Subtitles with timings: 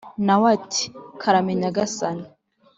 [0.25, 0.83] Na we ati
[1.21, 2.25] “Karame, Nyagasani.”